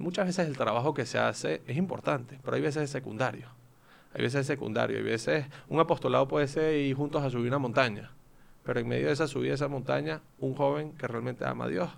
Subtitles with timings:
[0.00, 3.48] muchas veces el trabajo que se hace es importante, pero hay veces es secundario.
[4.12, 7.58] Hay veces es secundario, hay veces un apostolado puede ser ir juntos a subir una
[7.58, 8.10] montaña,
[8.64, 11.90] pero en medio de esa subida esa montaña, un joven que realmente ama a Dios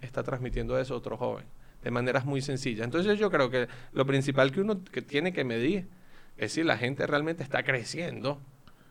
[0.00, 1.44] está transmitiendo eso a otro joven
[1.82, 2.84] de maneras muy sencillas.
[2.84, 5.88] Entonces yo creo que lo principal que uno que tiene que medir
[6.36, 8.38] es si la gente realmente está creciendo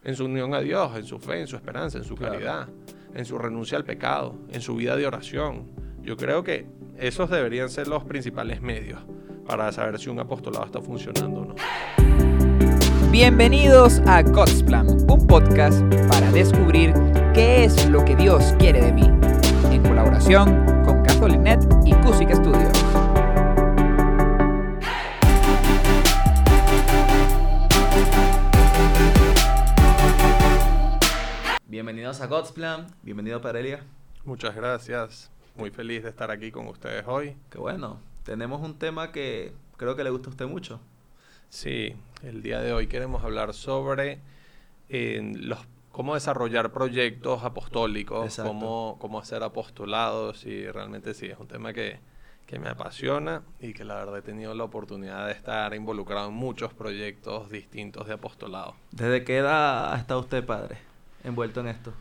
[0.04, 2.68] en su unión a Dios, en su fe, en su esperanza, en su caridad,
[3.14, 5.68] en su renuncia al pecado, en su vida de oración.
[6.02, 6.66] Yo creo que
[6.98, 9.00] esos deberían ser los principales medios
[9.46, 11.56] para saber si un apostolado está funcionando o no.
[13.12, 16.94] Bienvenidos a God's Plan, un podcast para descubrir
[17.34, 19.10] qué es lo que Dios quiere de mí,
[19.72, 22.72] en colaboración con Catholic.net y Cusic Studios.
[31.68, 33.84] Bienvenidos a God's Plan, bienvenido para Elia.
[34.26, 37.36] Muchas gracias, muy feliz de estar aquí con ustedes hoy.
[37.50, 40.80] Qué bueno, tenemos un tema que creo que le gusta a usted mucho.
[41.50, 44.20] Sí, el día de hoy queremos hablar sobre
[44.88, 45.60] eh, los,
[45.92, 48.52] cómo desarrollar proyectos apostólicos, Exacto.
[48.52, 52.00] cómo, cómo hacer apostolados y realmente sí, es un tema que,
[52.46, 56.36] que me apasiona y que la verdad he tenido la oportunidad de estar involucrado en
[56.36, 58.76] muchos proyectos distintos de apostolado.
[58.92, 60.78] ¿Desde qué edad ha estado usted, padre,
[61.26, 61.94] envuelto en esto?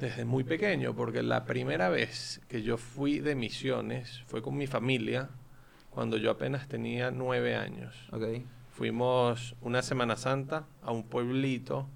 [0.00, 4.66] Desde muy pequeño, porque la primera vez que yo fui de misiones fue con mi
[4.66, 5.28] familia
[5.90, 7.94] cuando yo apenas tenía nueve años.
[8.70, 11.86] Fuimos una Semana Santa a un pueblito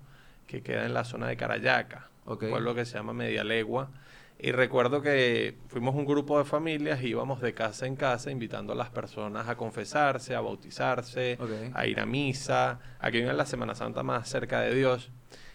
[0.46, 3.90] que queda en la zona de Carayaca, un pueblo que se llama Media Legua.
[4.38, 8.76] Y recuerdo que fuimos un grupo de familias íbamos de casa en casa invitando a
[8.76, 11.38] las personas a confesarse, a bautizarse,
[11.72, 15.10] a ir a misa, a que vivan la Semana Santa más cerca de Dios.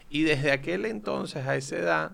[0.10, 2.12] Y desde aquel entonces, a esa edad,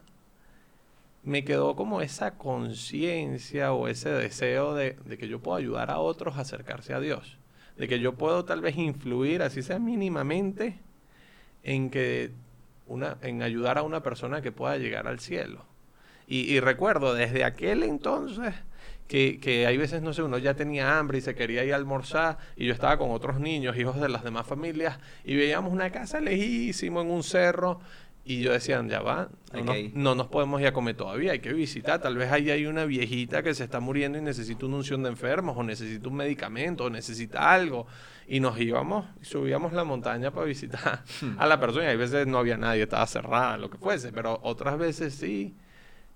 [1.25, 6.37] me quedó como esa conciencia o ese deseo de, que yo puedo ayudar a otros
[6.37, 7.39] a acercarse a Dios.
[7.77, 10.79] De que yo puedo tal vez influir, así sea mínimamente,
[11.63, 12.31] en que
[12.85, 15.65] una, en ayudar a una persona que pueda llegar al cielo.
[16.27, 18.53] Y, y recuerdo desde aquel entonces
[19.07, 21.75] que, que hay veces, no sé, uno ya tenía hambre y se quería ir a
[21.75, 25.91] almorzar y yo estaba con otros niños, hijos de las demás familias, y veíamos una
[25.91, 27.79] casa lejísimo en un cerro
[28.27, 31.39] y yo decía, ya va, no, nos, no nos podemos ir a comer todavía, hay
[31.39, 34.77] que visitar, tal vez ahí hay una viejita que se está muriendo y necesita una
[34.77, 37.85] unción de enfermos, o necesita un medicamento, o necesita algo.
[38.27, 41.03] Y nos íbamos subíamos la montaña para visitar
[41.37, 41.85] a la persona.
[41.85, 45.53] Y hay veces no había nadie, estaba cerrada, lo que fuese, pero otras veces sí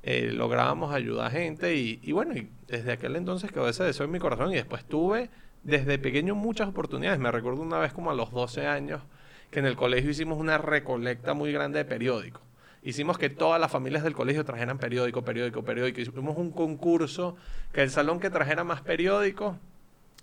[0.02, 1.76] eh, lográbamos ayudar a gente.
[1.76, 4.52] Y, y bueno, y desde aquel entonces quedó ese deseo en mi corazón.
[4.52, 5.30] Y después tuve
[5.62, 7.20] desde pequeño muchas oportunidades.
[7.20, 9.04] Me recuerdo una vez como a los 12 años
[9.52, 12.42] que en el colegio hicimos una recolecta muy grande de periódicos.
[12.82, 16.00] Hicimos que todas las familias del colegio trajeran periódico, periódico, periódico.
[16.02, 17.36] Hicimos un concurso
[17.74, 19.58] que el salón que trajera más periódicos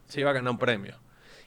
[0.07, 0.95] se iba a ganar un premio.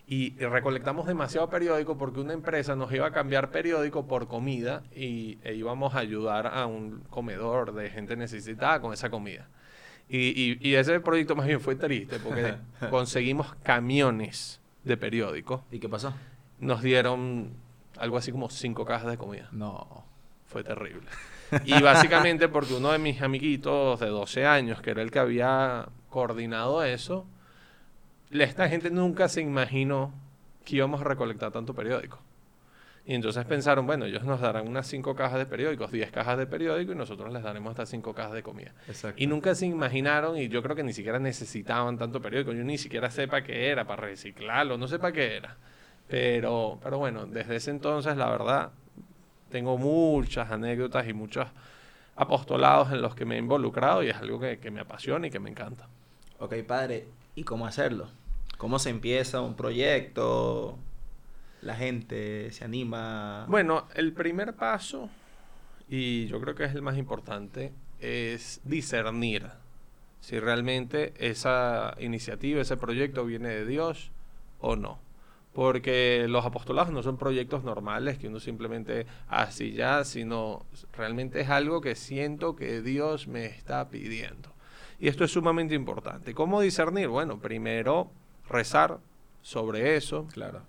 [0.08, 5.38] Y, recolectamos demasiado periódico porque una empresa nos iba a cambiar periódico por comida y
[5.44, 9.48] e íbamos a ayudar a un comedor de gente necesitada con esa comida.
[10.10, 12.56] Y, y- y ese proyecto más bien fue triste porque
[12.90, 15.64] conseguimos camiones de periódico.
[15.72, 16.14] ¿Y qué pasó?
[16.60, 17.52] Nos dieron
[18.00, 19.50] algo así como cinco cajas de comida.
[19.52, 20.06] No.
[20.48, 21.08] Fue terrible.
[21.66, 25.88] Y básicamente porque uno de mis amiguitos de 12 años, que era el que había
[26.10, 27.28] coordinado eso,
[28.32, 30.14] esta gente nunca se imaginó
[30.66, 32.20] que íbamos a recolectar tanto periódico.
[33.06, 36.46] Y entonces pensaron, bueno, ellos nos darán unas 5 cajas de periódicos, 10 cajas de
[36.46, 38.74] periódico y nosotros les daremos estas 5 cajas de comida.
[38.88, 39.22] Exacto.
[39.22, 42.54] Y nunca se imaginaron, y yo creo que ni siquiera necesitaban tanto periódico.
[42.54, 45.58] Yo ni siquiera sepa qué era para reciclarlo, no sepa qué era.
[46.10, 48.72] Pero, pero bueno, desde ese entonces, la verdad,
[49.52, 51.48] tengo muchas anécdotas y muchos
[52.16, 55.30] apostolados en los que me he involucrado y es algo que, que me apasiona y
[55.30, 55.88] que me encanta.
[56.40, 58.10] Ok, padre, ¿y cómo hacerlo?
[58.58, 60.78] ¿Cómo se empieza un proyecto?
[61.62, 63.46] La gente se anima.
[63.48, 65.10] Bueno, el primer paso,
[65.88, 69.48] y yo creo que es el más importante, es discernir
[70.22, 74.12] si realmente esa iniciativa, ese proyecto viene de Dios
[74.60, 75.00] o no.
[75.60, 81.50] Porque los apostolados no son proyectos normales que uno simplemente así ya, sino realmente es
[81.50, 84.54] algo que siento que Dios me está pidiendo.
[85.02, 86.34] Y esto es sumamente importante.
[86.34, 87.10] ¿Cómo discernir?
[87.10, 88.10] Bueno, primero
[88.48, 89.00] rezar
[89.42, 90.28] sobre eso.
[90.32, 90.62] Claro.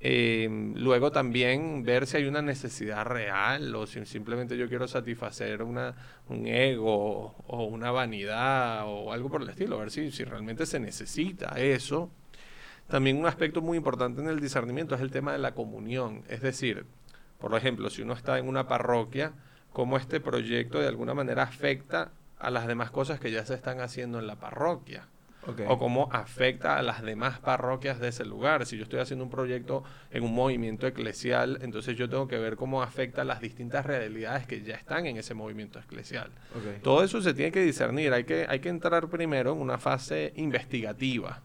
[0.00, 5.62] Eh, luego también ver si hay una necesidad real o si simplemente yo quiero satisfacer
[5.62, 5.94] una,
[6.28, 10.80] un ego o una vanidad o algo por el estilo, ver si, si realmente se
[10.80, 12.10] necesita eso.
[12.88, 16.22] También un aspecto muy importante en el discernimiento es el tema de la comunión.
[16.28, 16.86] Es decir,
[17.38, 19.32] por ejemplo, si uno está en una parroquia,
[19.72, 23.80] cómo este proyecto de alguna manera afecta a las demás cosas que ya se están
[23.80, 25.08] haciendo en la parroquia.
[25.68, 28.66] O cómo afecta a las demás parroquias de ese lugar.
[28.66, 32.56] Si yo estoy haciendo un proyecto en un movimiento eclesial, entonces yo tengo que ver
[32.56, 36.30] cómo afecta las distintas realidades que ya están en ese movimiento eclesial.
[36.82, 40.32] Todo eso se tiene que discernir, hay que, hay que entrar primero en una fase
[40.34, 41.42] investigativa,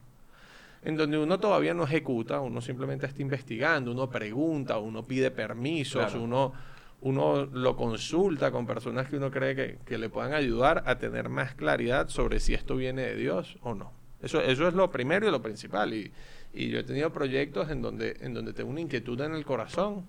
[0.84, 6.06] en donde uno todavía no ejecuta, uno simplemente está investigando, uno pregunta, uno pide permisos,
[6.06, 6.24] Claro.
[6.24, 6.54] uno,
[7.02, 11.30] uno lo consulta con personas que uno cree que, que le puedan ayudar a tener
[11.30, 13.92] más claridad sobre si esto viene de Dios o no.
[14.22, 15.94] Eso, eso es lo primero y lo principal.
[15.94, 16.12] Y,
[16.54, 20.06] y yo he tenido proyectos en donde, en donde tengo una inquietud en el corazón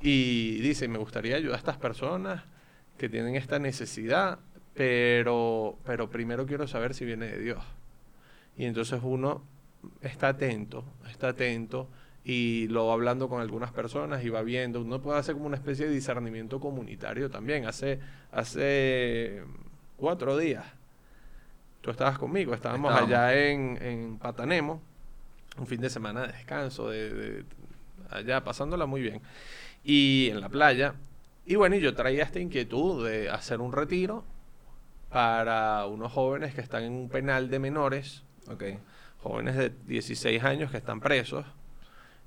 [0.00, 2.42] y dice, me gustaría ayudar a estas personas
[2.96, 4.38] que tienen esta necesidad,
[4.74, 7.64] pero, pero primero quiero saber si viene de Dios.
[8.56, 9.42] Y entonces uno
[10.00, 11.88] está atento, está atento
[12.24, 14.80] y lo va hablando con algunas personas y va viendo.
[14.80, 17.66] Uno puede hacer como una especie de discernimiento comunitario también.
[17.66, 17.98] Hace,
[18.30, 19.42] hace
[19.96, 20.64] cuatro días,
[21.80, 23.14] tú estabas conmigo, estábamos Estábamos.
[23.16, 24.80] allá en, en Patanemo,
[25.58, 27.44] un fin de semana de descanso, de, de-
[28.10, 29.20] allá pasándola muy bien,
[29.84, 30.94] y en la playa.
[31.46, 34.24] Y bueno, y yo traía esta inquietud de hacer un retiro
[35.08, 38.64] para unos jóvenes que están en un penal de menores, Ok.
[39.22, 41.44] Jóvenes de 16 años que están presos,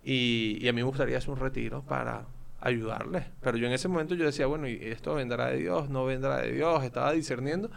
[0.04, 2.26] y, a mí me gustaría hacer un retiro para
[2.62, 3.26] ayudarles.
[3.42, 5.90] Pero yo en ese momento yo decía, bueno, ¿y esto vendrá de Dios?
[5.90, 6.84] ¿No vendrá de Dios?
[6.84, 7.70] Estaba discerniendo.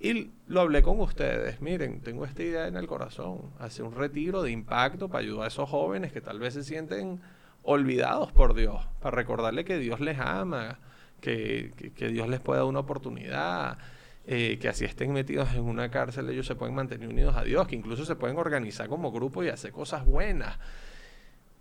[0.00, 1.60] Y lo hablé con ustedes.
[1.60, 3.50] Miren, tengo esta idea en el corazón.
[3.58, 7.20] Hacer un retiro de impacto para ayudar a esos jóvenes que tal vez se sienten
[7.62, 8.86] olvidados por Dios.
[9.00, 10.78] Para recordarle que Dios les ama,
[11.20, 13.78] que, que- que Dios les puede dar una oportunidad.
[14.26, 17.66] Eh, que así estén metidos en una cárcel, ellos se pueden mantener unidos a Dios,
[17.68, 20.58] que incluso se pueden organizar como grupo y hacer cosas buenas.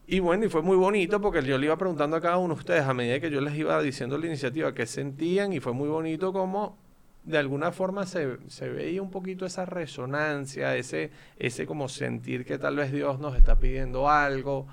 [0.06, 2.60] Y bueno, y fue muy bonito porque yo le iba preguntando a cada uno de
[2.60, 5.88] ustedes a medida que yo les iba diciendo la iniciativa qué sentían y fue muy
[5.88, 6.78] bonito como
[7.24, 12.58] de alguna forma se, se veía un poquito esa resonancia, ese, ese como sentir que
[12.58, 14.68] tal vez Dios nos está pidiendo algo.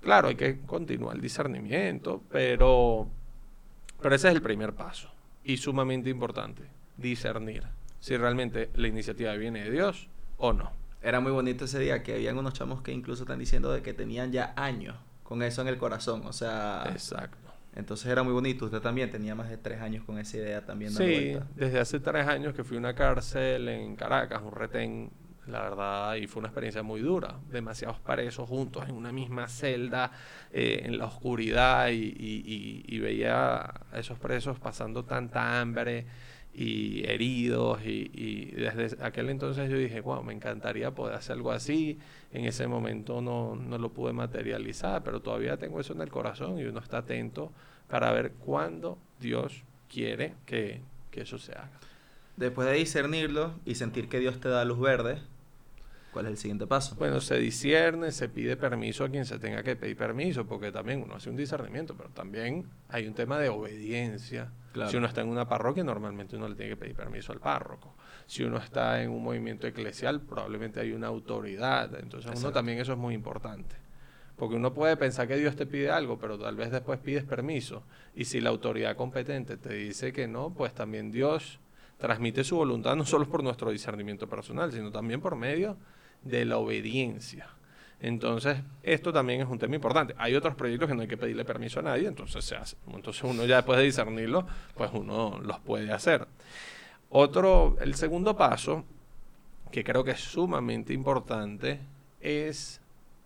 [0.00, 3.08] Claro, hay que continuar el discernimiento, pero,
[4.00, 5.10] pero ese es el primer paso
[5.44, 6.62] y sumamente importante,
[7.02, 7.64] discernir
[8.00, 10.08] si realmente la iniciativa viene de Dios
[10.38, 10.70] o no.
[11.02, 13.92] Era muy bonito ese día que habían unos chamos que incluso están diciendo de que
[13.92, 16.22] tenían ya años con eso en el corazón.
[16.26, 17.36] O sea, Exacto.
[17.74, 18.64] entonces era muy bonito.
[18.66, 21.02] Usted también tenía más de tres años con esa idea también Sí,
[21.32, 21.46] vuelta.
[21.56, 25.10] desde hace tres años que fui a una cárcel en Caracas, un retén,
[25.48, 27.34] la verdad, y fue una experiencia muy dura.
[27.50, 30.12] Demasiados presos juntos en una misma celda,
[30.52, 36.06] eh, en la oscuridad, y, y- y- y veía a esos presos pasando tanta hambre
[36.54, 41.50] y heridos, y, y desde aquel entonces yo dije, wow, me encantaría poder hacer algo
[41.50, 41.98] así.
[42.32, 46.58] En ese momento no, no lo pude materializar, pero todavía tengo eso en el corazón
[46.58, 47.52] y uno está atento
[47.88, 51.70] para ver cuándo Dios quiere que, que eso se haga.
[52.36, 55.18] Después de discernirlo y sentir que Dios te da luz verde,
[56.12, 56.94] ¿cuál es el siguiente paso?
[56.96, 61.02] Bueno, se discierne, se pide permiso a quien se tenga que pedir permiso, porque también
[61.02, 64.52] uno hace un discernimiento, pero también hay un tema de obediencia.
[64.72, 64.90] Claro.
[64.90, 67.94] Si uno está en una parroquia, normalmente uno le tiene que pedir permiso al párroco.
[68.26, 71.94] Si uno está en un movimiento eclesial, probablemente hay una autoridad.
[71.94, 72.52] Entonces, uno Exacto.
[72.52, 73.76] también eso es muy importante.
[74.36, 77.84] Porque uno puede pensar que Dios te pide algo, pero tal vez después pides permiso.
[78.14, 81.58] Y si la autoridad competente te dice que no, pues también Dios
[81.98, 85.76] transmite su voluntad no solo por nuestro discernimiento personal, sino también por medio
[86.24, 87.48] de la obediencia.
[88.00, 90.14] Entonces, esto también es un tema importante.
[90.18, 92.76] Hay otros proyectos que no hay que pedirle permiso a nadie, entonces se hace.
[92.92, 94.44] Entonces uno ya después de discernirlo,
[94.74, 96.26] pues uno los puede hacer.
[97.10, 98.84] Otro, el segundo paso,
[99.70, 101.78] que creo que es sumamente importante,
[102.20, 102.80] es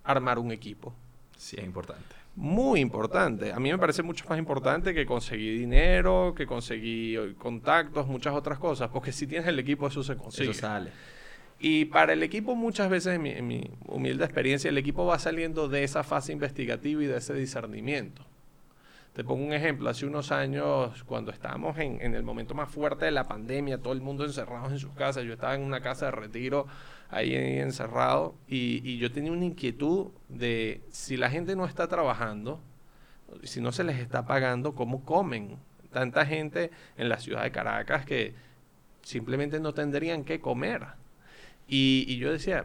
[0.04, 0.92] armar un equipo.
[1.38, 2.14] Sí, es importante.
[2.34, 3.52] Muy importante.
[3.52, 8.58] A mí me parece mucho más importante que conseguir dinero, que conseguir contactos, muchas otras
[8.58, 10.50] cosas, porque si tienes el equipo eso se consigue.
[10.50, 10.90] Eso sale.
[11.58, 15.18] Y para el equipo muchas veces, en mi, en mi humilde experiencia, el equipo va
[15.18, 18.24] saliendo de esa fase investigativa y de ese discernimiento.
[19.16, 23.10] Te pongo un ejemplo, hace unos años, cuando estábamos en, el momento más fuerte de
[23.12, 26.10] la pandemia, todo el mundo encerrado en sus casas, yo estaba en una casa de
[26.10, 26.66] retiro
[27.08, 32.60] ahí encerrado y, y yo tenía una inquietud de si la gente no está trabajando,
[33.42, 35.56] si no se les está pagando, ¿cómo comen?
[35.92, 38.34] Tanta gente en la ciudad de Caracas que
[39.00, 40.88] simplemente no tendrían que comer.
[41.68, 42.64] Y, yo decía,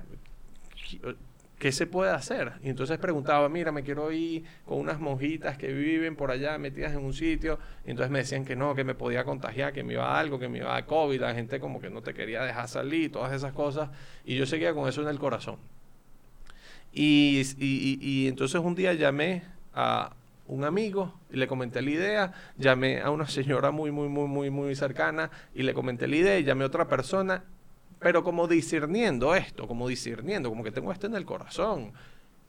[0.90, 1.16] ¿qué-
[1.60, 2.54] ¿qué se puede hacer?
[2.64, 6.92] Y entonces preguntaba, mira, me quiero ir con unas monjitas que viven por allá metidas
[6.94, 7.60] en un sitio.
[7.86, 10.40] Y entonces me decían que no, que me podía contagiar, que me iba a algo,
[10.40, 11.20] que me iba a COVID.
[11.22, 13.90] La gente como que no te quería dejar salir, todas esas cosas.
[14.26, 15.58] Y yo seguía con eso en el corazón.
[16.94, 19.44] Y- y entonces un día llamé
[19.74, 20.14] a
[20.48, 24.50] un amigo y le comenté la idea, llamé a una señora muy, muy, muy, muy,
[24.50, 27.44] muy cercana y le comenté la idea y llamé a otra persona
[28.02, 31.94] pero como discerniendo esto, como discerniendo, como que tengo esto en el corazón.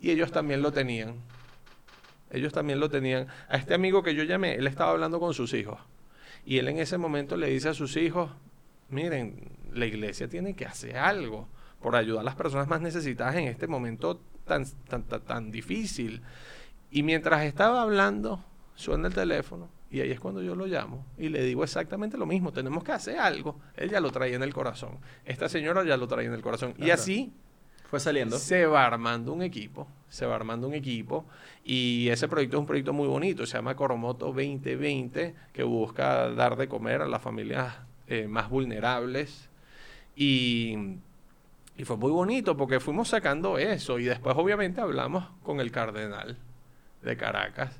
[0.00, 1.16] Y ellos también lo tenían.
[2.30, 3.26] Ellos también lo tenían.
[3.50, 5.78] A este amigo que yo llamé, él estaba hablando con sus hijos.
[6.47, 8.30] Y él en ese momento le dice a sus hijos,
[8.88, 11.47] miren, la iglesia tiene que hacer algo
[11.82, 16.23] por ayudar a las personas más necesitadas en este momento tan, tan, tan, tan difícil.
[16.90, 18.42] Y mientras estaba hablando,
[18.75, 22.25] suena el teléfono y ahí es cuando yo lo llamo y le digo exactamente lo
[22.25, 23.61] mismo, tenemos que hacer algo.
[23.76, 24.99] Él ya lo traía en el corazón.
[25.26, 26.72] Esta señora ya lo traía en el corazón.
[26.78, 27.30] Y así
[27.90, 28.38] fue saliendo.
[28.38, 31.26] Se va armando un equipo, se va armando un equipo
[31.62, 36.56] y ese proyecto es un proyecto muy bonito, se llama Coromoto 2020, que busca dar
[36.56, 37.75] de comer a las familias
[38.06, 39.50] eh, más vulnerables
[40.16, 40.75] y,
[41.76, 46.38] y fue muy bonito porque fuimos sacando eso y después obviamente hablamos con el cardenal
[47.02, 47.78] de Caracas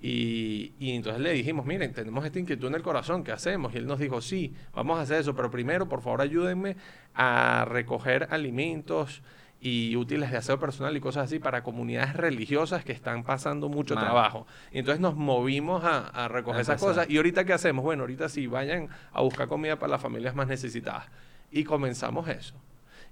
[0.00, 3.74] y, y, entonces le dijimos, miren, tenemos esta inquietud en el corazón, ¿qué hacemos?
[3.74, 6.76] Y él nos dijo, sí, vamos a hacer eso, pero primero, por favor, ayúdenme
[7.14, 9.22] a recoger alimentos
[9.60, 13.94] y útiles de aseo personal y cosas así para comunidades religiosas que están pasando mucho
[13.94, 14.46] trabajo.
[14.70, 17.08] Y entonces nos movimos a, recoger esas cosas.
[17.08, 17.84] Y ahorita, ¿qué hacemos?
[17.84, 21.06] Bueno, ahorita sí, vayan a buscar comida para las familias más necesitadas.
[21.50, 22.54] Y comenzamos eso.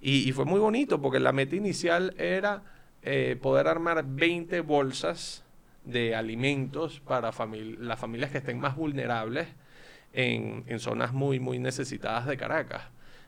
[0.00, 2.62] Y, fue muy bonito porque la meta inicial era
[3.02, 5.43] eh, poder armar 20 bolsas
[5.84, 9.48] de alimentos para las familias que estén más vulnerables
[10.12, 12.82] en, zonas muy, muy necesitadas de Caracas.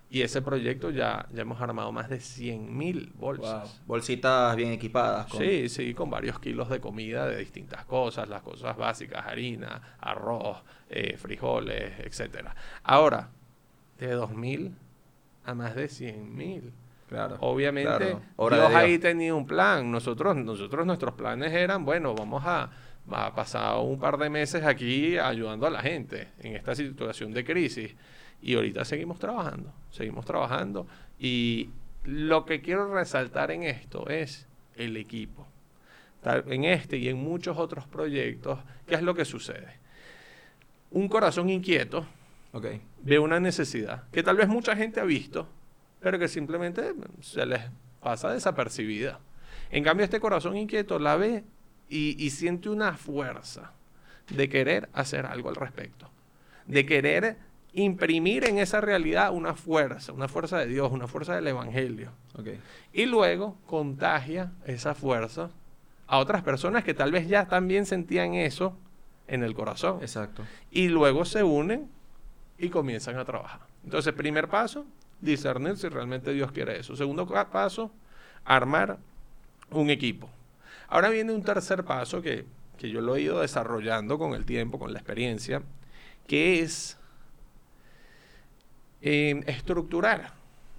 [0.09, 3.83] Y ese proyecto ya, ya hemos armado más de 100 mil bolsas.
[3.87, 5.27] Bolsitas bien equipadas.
[5.37, 10.63] Sí, sí, con varios kilos de comida de distintas cosas, las cosas básicas, harina, arroz,
[10.89, 12.55] eh, frijoles, etcétera.
[12.85, 13.31] Ahora,
[13.99, 14.73] de 2.000
[15.47, 16.73] a más de 100 mil.
[17.09, 17.37] Claro.
[17.41, 19.91] Obviamente, Dios, ahí tenía un plan.
[19.91, 22.71] Nosotros, nosotros, nuestros planes eran, bueno, vamos a,
[23.11, 27.45] a, pasar un par de meses aquí ayudando a la gente en esta situación de
[27.45, 27.95] crisis.
[28.43, 30.87] Y ahorita seguimos trabajando, seguimos trabajando.
[31.19, 31.71] Y
[32.05, 34.47] lo que quiero resaltar en esto es
[34.77, 35.47] el equipo.
[36.25, 39.79] En este y en muchos otros proyectos, ¿qué es lo que sucede?
[40.91, 42.05] Un corazón inquieto
[42.53, 42.81] okay.
[43.03, 45.49] ve una necesidad que tal vez mucha gente ha visto,
[46.01, 47.63] pero que simplemente se les
[48.01, 49.19] pasa desapercibida.
[49.71, 51.45] En cambio, este corazón inquieto la ve
[51.89, 53.73] y, siente una fuerza
[54.31, 56.11] de querer hacer algo al respecto,
[56.67, 57.37] de querer
[57.73, 62.11] imprimir en esa realidad una fuerza, una fuerza de Dios, una fuerza del Evangelio.
[62.93, 65.51] Y luego contagia esa fuerza
[66.07, 68.77] a otras personas que tal vez ya también sentían eso
[69.27, 69.99] en el corazón.
[70.01, 70.45] Exacto.
[70.71, 71.91] Y luego se unen
[72.59, 73.61] y comienzan a trabajar.
[73.85, 74.87] Entonces, primer paso,
[75.21, 76.97] discernir si realmente Dios quiere eso.
[76.97, 77.91] Segundo paso,
[78.45, 78.99] armar
[79.71, 80.29] un equipo.
[80.89, 82.45] Ahora viene un tercer paso que,
[82.79, 85.63] yo lo he ido desarrollando con el tiempo, con la experiencia,
[86.27, 86.97] que es
[89.03, 90.33] eh, estructurar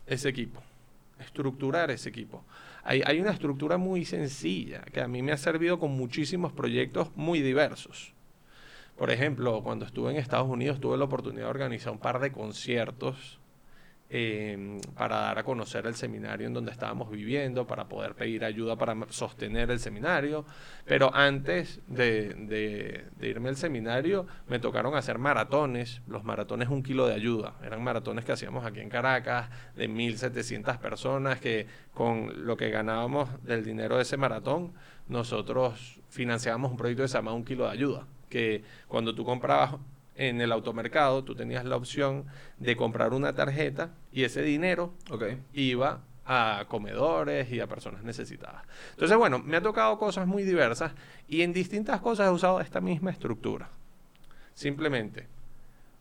[0.06, 0.62] ese equipo.
[1.20, 2.44] Estructurar ese equipo.
[2.84, 7.10] Hay, hay una estructura muy sencilla que a mí me ha servido con muchísimos proyectos
[7.15, 8.13] muy diversos.
[8.98, 12.32] Por ejemplo, cuando estuve en Estados Unidos tuve la oportunidad de organizar un par de
[12.32, 13.39] conciertos
[14.10, 18.78] Em, para dar a conocer el seminario en donde estábamos viviendo, para poder pedir ayuda
[18.78, 20.46] para sostener el seminario.
[20.86, 26.02] Pero antes de, irme al seminario, me tocaron hacer maratones.
[26.08, 27.56] Los maratones un kilo de ayuda.
[27.62, 33.44] Eran maratones que hacíamos aquí en Caracas, de 1.700 personas, que con lo que ganábamos
[33.44, 34.72] del dinero de ese maratón,
[35.10, 38.08] nosotros financiábamos un proyecto que se Un kilo de ayuda.
[38.30, 39.76] Que cuando tú comprabas
[40.18, 42.26] en el automercado tú tenías la opción
[42.58, 44.94] de comprar una tarjeta y ese dinero
[45.54, 48.64] iba a comedores y a personas necesitadas.
[48.92, 50.92] Entonces, bueno, me ha tocado cosas muy diversas
[51.28, 53.70] y en distintas cosas he usado esta misma estructura.
[54.54, 55.28] Simplemente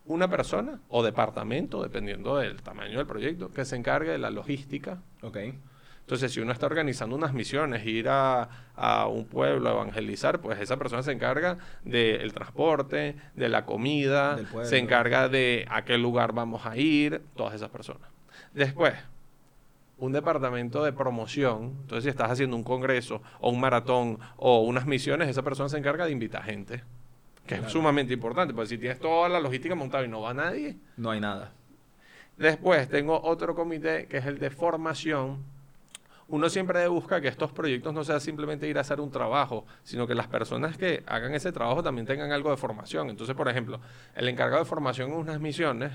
[0.06, 4.98] una persona o departamento, dependiendo del tamaño del proyecto, que se encargue de la logística.
[5.20, 5.58] Okay
[6.06, 8.48] entonces, si uno está organizando unas misiones, ir a,
[9.10, 14.78] un pueblo a evangelizar, pues esa persona se encarga del transporte, de la comida, se
[14.78, 18.08] encarga de a qué lugar vamos a ir, todas esas personas.
[18.54, 18.94] Después,
[19.98, 24.86] un departamento de promoción, entonces si estás haciendo un congreso o un maratón o unas
[24.86, 26.84] misiones, esa persona se encarga de invitar gente,
[27.48, 30.76] que es sumamente importante, porque si tienes toda la logística montada y no va nadie,
[30.96, 31.50] no hay nada.
[32.36, 35.55] Después tengo otro comité que es el de formación,
[36.28, 40.06] uno siempre busca que estos proyectos no sea simplemente ir a hacer un trabajo, sino
[40.06, 43.10] que las personas que hagan ese trabajo también tengan algo de formación.
[43.10, 43.80] Entonces, por ejemplo,
[44.14, 45.92] el encargado de formación en unas misiones,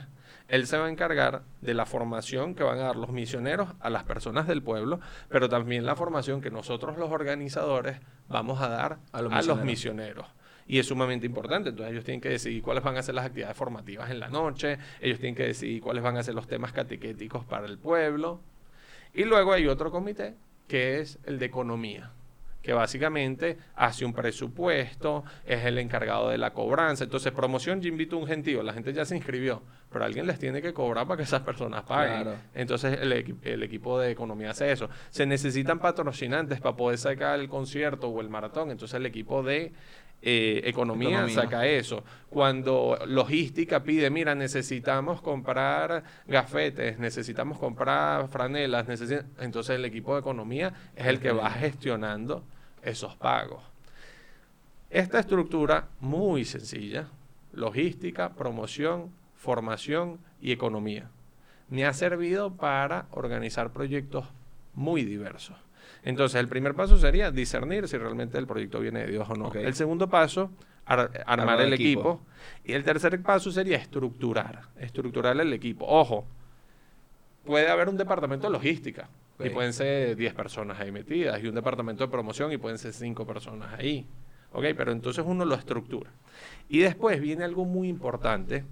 [0.48, 3.90] él se va a encargar de la formación que van a dar los misioneros a
[3.90, 9.00] las personas del pueblo, pero también la formación que nosotros los organizadores vamos a dar
[9.12, 10.28] a los misioneros.
[10.68, 11.70] y es sumamente importante.
[11.70, 14.78] Entonces ellos tienen que decidir cuáles van a ser las actividades formativas en la noche,
[15.02, 18.40] ellos tienen que decidir cuáles van a ser los temas catequéticos para el pueblo.
[19.14, 20.36] Y luego hay otro comité
[20.68, 22.12] que es el de economía
[22.62, 27.04] que básicamente hace un presupuesto, es el encargado de la cobranza.
[27.04, 30.38] Entonces, promoción, yo invito a un gentío, la gente ya se inscribió, pero alguien les
[30.38, 32.36] tiene que cobrar para que esas personas paguen.
[32.54, 34.90] Entonces, el, equipo de economía hace eso.
[35.10, 39.74] Se necesitan patrocinantes para poder sacar el concierto o el maratón, entonces el equipo de
[40.22, 42.04] eh, economía, saca eso.
[42.30, 48.88] Cuando logística pide, mira, necesitamos comprar gafetes, necesitamos comprar franelas,
[49.40, 52.44] entonces el equipo de economía es el que va gestionando
[52.84, 53.64] esos pagos.
[54.92, 57.08] Esta estructura muy sencilla,
[57.54, 61.10] logística, promoción, formación y economía,
[61.70, 64.28] me ha servido para organizar proyectos
[64.76, 65.58] muy diversos.
[66.04, 69.54] Entonces, el primer paso sería discernir si realmente el proyecto viene de Dios o no.
[69.54, 70.52] El segundo paso,
[70.86, 72.22] armar el equipo.
[72.64, 75.86] Y el tercer paso sería estructurar, estructurar el equipo.
[75.88, 76.26] Ojo,
[77.46, 81.56] puede haber un departamento de logística y pueden ser 10 personas ahí metidas y un
[81.56, 84.06] departamento de promoción y pueden ser 5 personas ahí.
[84.54, 84.66] ¿Ok?
[84.76, 86.10] Pero entonces uno lo estructura.
[86.68, 88.66] Y después viene algo muy importante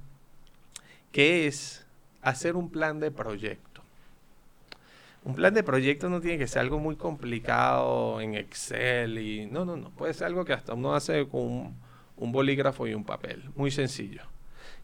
[1.12, 1.86] que es
[2.22, 3.69] hacer un plan de proyecto.
[5.24, 9.66] Un plan de proyecto no tiene que ser algo muy complicado en Excel y no,
[9.66, 9.90] no, no.
[9.92, 11.76] Puede ser algo que hasta uno hace con
[12.16, 13.50] un, bolígrafo y un papel.
[13.56, 14.22] Muy sencillo.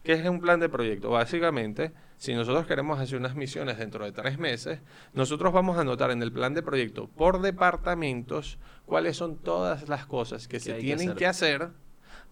[0.02, 1.10] ¿Qué es un plan de proyecto?
[1.10, 4.80] Básicamente, si nosotros queremos hacer unas misiones dentro de tres meses,
[5.14, 10.06] nosotros vamos a anotar en el plan de proyecto por departamentos cuáles son todas las
[10.06, 11.70] cosas que se tienen que hacer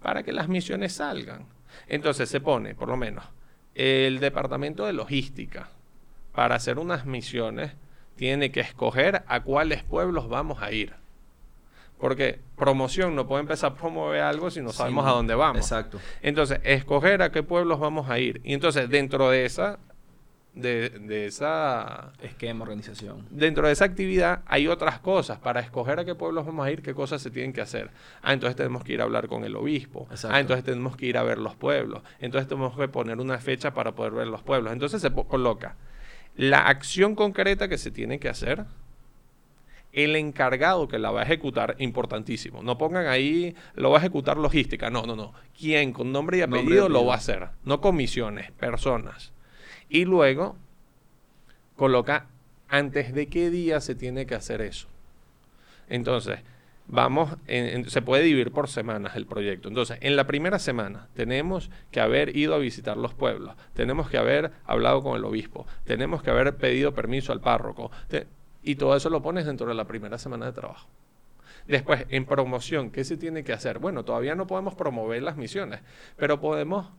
[0.01, 1.47] para que las misiones salgan.
[1.89, 3.25] Entonces se pone, por lo menos,
[3.75, 5.71] el departamento de logística
[6.33, 7.73] para hacer unas misiones
[8.17, 10.93] tiene que escoger a cuáles pueblos vamos a ir.
[11.99, 15.59] Porque promoción no puede empezar a promover algo si no sabemos a dónde vamos.
[15.59, 15.99] Exacto.
[16.23, 18.41] Entonces, escoger a qué pueblos vamos a ir.
[18.45, 19.79] Y entonces, dentro de esa
[20.55, 23.27] de, de, esa esquema, organización.
[23.31, 25.39] Dentro de esa actividad hay otras cosas.
[25.39, 27.91] Para escoger a qué pueblos vamos a ir, qué cosas se tienen que hacer.
[28.23, 30.07] Ah, entonces tenemos que ir a hablar con el obispo.
[30.29, 32.03] Ah, entonces tenemos que ir a ver los pueblos.
[32.21, 34.73] Entonces tenemos que poner una fecha para poder ver los pueblos.
[34.73, 35.77] Entonces se coloca
[36.37, 38.65] la acción concreta que se tiene que hacer,
[39.93, 42.63] el encargado que la va a ejecutar, importantísimo.
[42.63, 44.91] No pongan ahí, lo va a ejecutar logística.
[44.91, 45.33] No, no, no.
[45.57, 47.49] ¿Quién con nombre y apellido, lo va a hacer?
[47.65, 49.33] No comisiones, personas.
[49.89, 50.57] Y luego
[51.77, 52.27] coloca
[52.69, 54.89] antes de qué día se tiene que hacer eso.
[55.89, 56.41] Entonces,
[56.87, 57.37] vamos,
[57.87, 59.69] se puede dividir por semanas el proyecto.
[59.69, 64.19] Entonces, en la primera semana tenemos que haber ido a visitar los pueblos, tenemos que
[64.19, 67.91] haber hablado con el obispo, tenemos que haber pedido permiso al párroco,
[68.63, 70.89] y todo eso lo pones dentro de la primera semana de trabajo.
[71.67, 73.79] Después, en promoción, ¿qué se tiene que hacer?
[73.79, 75.81] Bueno, todavía no podemos promover las misiones,
[76.17, 76.91] pero podemos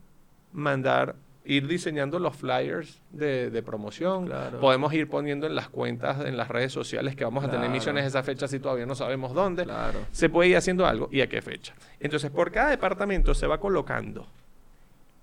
[0.52, 4.32] mandar ir diseñando los flyers de, promoción.
[4.60, 8.06] Podemos ir poniendo en las cuentas, en las redes sociales que vamos a tener misiones
[8.06, 9.66] esa fecha si todavía no sabemos dónde.
[10.12, 11.74] Se puede ir haciendo algo y a qué fecha.
[12.00, 14.28] Entonces, por cada departamento se va colocando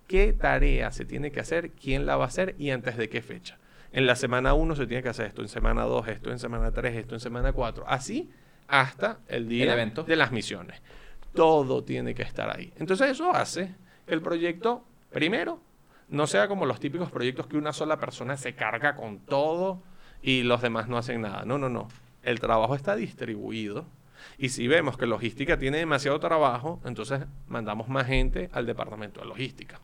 [0.07, 3.23] qué tarea se tiene que hacer, quién la va a hacer y antes de qué
[3.23, 3.59] fecha.
[3.93, 6.71] En la semana 1 se tiene que hacer esto, en semana 2 esto, en semana
[6.71, 7.85] 3 esto, en semana 4.
[7.87, 8.31] Así
[8.69, 10.81] hasta el día de las misiones.
[11.35, 12.73] Todo tiene que estar ahí.
[12.79, 13.75] Entonces eso hace
[14.07, 15.61] que el proyecto, primero,
[16.13, 19.83] no sea como los típicos proyectos que una sola persona se carga con todo
[20.21, 21.45] y los demás no hacen nada.
[21.47, 21.89] No, no, no.
[22.23, 23.87] El trabajo está distribuido.
[24.37, 29.27] Y si vemos que logística tiene demasiado trabajo, entonces mandamos más gente al departamento de
[29.27, 29.81] logística.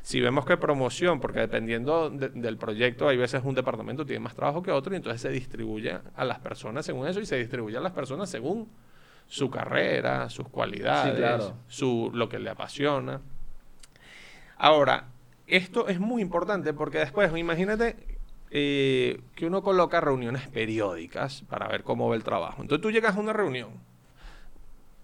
[0.00, 4.62] Si vemos que promoción, porque dependiendo del proyecto, hay veces un departamento tiene más trabajo
[4.62, 7.80] que otro, y entonces se distribuye a las personas según eso y se distribuye a
[7.80, 8.68] las personas según
[9.28, 13.20] su carrera, sus cualidades, su, lo que le apasiona.
[14.56, 15.08] Ahora,
[15.46, 17.96] esto es muy importante porque después, imagínate
[18.50, 22.62] eh, que uno coloca reuniones periódicas para ver cómo va el trabajo.
[22.62, 23.70] Entonces tú llegas a una reunión.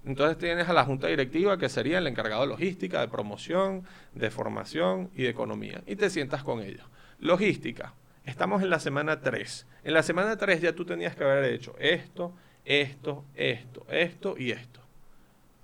[0.05, 4.31] Entonces tienes a la junta directiva que sería el encargado de logística, de promoción, de
[4.31, 5.83] formación y de economía.
[5.87, 6.85] Y te sientas con ellos.
[7.19, 7.95] Logística.
[8.25, 9.67] Estamos en la semana 3.
[9.85, 14.51] En la semana 3 ya tú tenías que haber hecho esto, esto, esto, esto y
[14.51, 14.82] esto.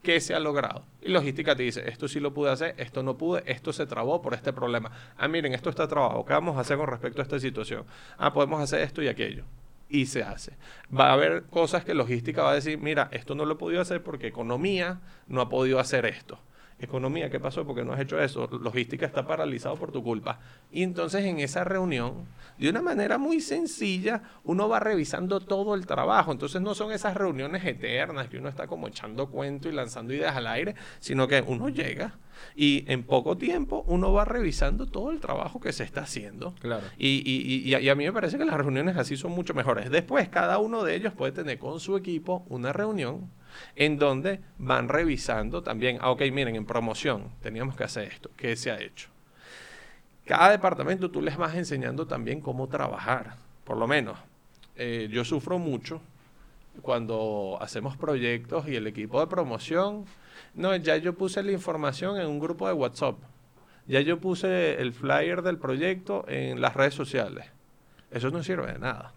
[0.02, 0.84] ¿Qué se ha logrado?
[1.02, 4.22] Y logística te dice, esto sí lo pude hacer, esto no pude, esto se trabó
[4.22, 4.90] por este problema.
[5.16, 7.84] Ah, miren, esto está trabado, ¿qué vamos a hacer con respecto a esta situación?
[8.16, 9.44] Ah, podemos hacer esto y aquello.
[9.88, 10.56] Y se hace.
[10.96, 13.80] Va a haber cosas que logística va a decir, mira, esto no lo he podido
[13.80, 16.38] hacer porque economía no ha podido hacer esto.
[16.80, 17.66] Economía, ¿qué pasó?
[17.66, 18.48] Porque no has hecho eso.
[18.62, 20.38] Logística está paralizado por tu culpa.
[20.70, 25.86] Y entonces en esa reunión, de una manera muy sencilla, uno va revisando todo el
[25.86, 26.30] trabajo.
[26.30, 30.36] Entonces no son esas reuniones eternas que uno está como echando cuento y lanzando ideas
[30.36, 32.16] al aire, sino que uno llega
[32.54, 36.54] y en poco tiempo uno va revisando todo el trabajo que se está haciendo.
[36.60, 36.86] Claro.
[36.96, 39.90] Y, y, y, a mí me parece que las reuniones así son mucho mejores.
[39.90, 43.30] Después, cada uno de ellos puede tener con su equipo una reunión
[43.76, 48.56] en donde van revisando también, ah, ok, miren, en promoción teníamos que hacer esto, ¿qué
[48.56, 49.08] se ha hecho?
[50.24, 54.18] Cada departamento tú les vas enseñando también cómo trabajar, por lo menos.
[54.76, 56.00] Eh, yo sufro mucho
[56.82, 60.04] cuando hacemos proyectos y el equipo de promoción,
[60.54, 63.16] no, ya yo puse la información en un grupo de WhatsApp,
[63.86, 67.46] ya yo puse el flyer del proyecto en las redes sociales.
[68.10, 69.12] Eso no sirve de nada.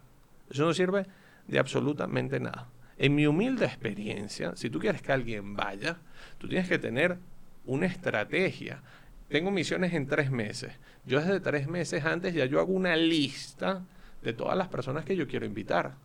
[0.50, 1.06] Eso no sirve
[1.48, 2.68] de absolutamente nada.
[3.02, 5.98] En mi humilde experiencia, si tú quieres que alguien vaya,
[6.38, 7.18] tú tienes que tener
[7.66, 8.84] una estrategia.
[9.28, 10.74] Tengo misiones en tres meses.
[11.04, 13.82] Yo desde tres meses antes ya yo hago una lista
[14.22, 15.96] de todas las personas que yo quiero invitar.